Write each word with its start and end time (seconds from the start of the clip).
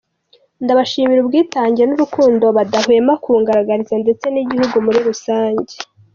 Ndabashimira 0.63 1.19
ubwitange 1.21 1.83
n'urukundo 1.85 2.45
badahwema 2.57 3.13
kungaragariza 3.23 3.95
ndetse 4.03 4.25
n'igihugu 4.29 4.75
muri 4.85 4.99
rusange. 5.07 5.73